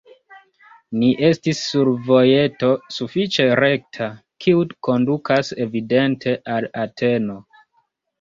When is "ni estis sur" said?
0.99-1.91